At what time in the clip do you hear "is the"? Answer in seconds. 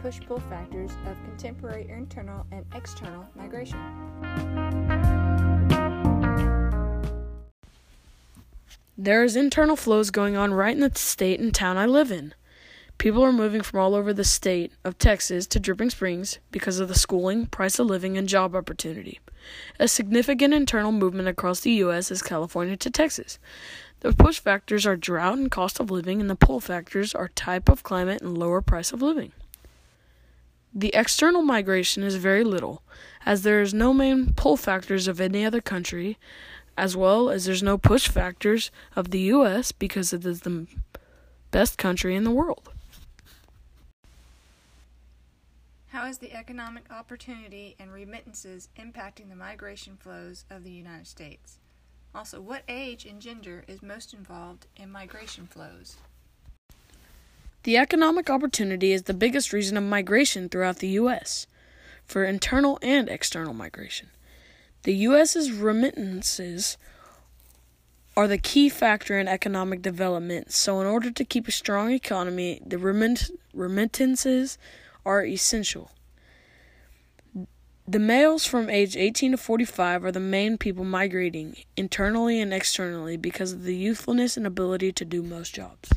40.24-40.68, 46.06-46.32, 58.92-59.14